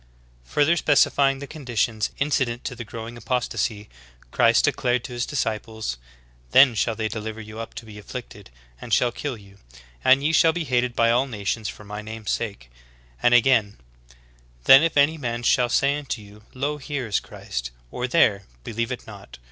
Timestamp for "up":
7.59-7.75